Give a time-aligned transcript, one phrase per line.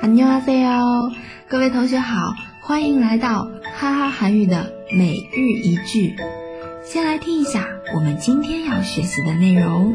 [0.00, 1.10] 안녕하세요，
[1.48, 6.16] 各位同学好，欢迎来到哈哈韩语的每日一句。
[6.84, 9.94] 先来听一下我们今天要学习的内容。